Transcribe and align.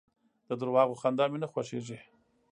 د 0.47 0.49
درواغو 0.61 0.99
خندا 1.01 1.25
مي 1.31 1.37
نه 1.43 1.47
خوښېږي. 1.51 1.97